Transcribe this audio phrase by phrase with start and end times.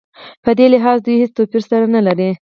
[0.43, 2.29] په دې لحاظ دوی هېڅ توپیر سره نه لري.